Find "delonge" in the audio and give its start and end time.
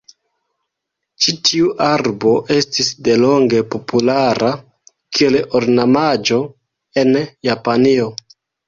3.09-3.61